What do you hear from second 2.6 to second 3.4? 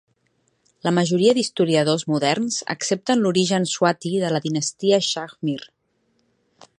accepten